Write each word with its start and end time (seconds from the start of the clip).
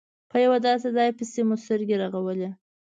په 0.31 0.37
یو 0.45 0.53
داسې 0.67 0.87
ځای 0.97 1.09
پسې 1.17 1.41
مو 1.47 1.55
سترګې 1.63 1.95
رغولې. 2.03 2.49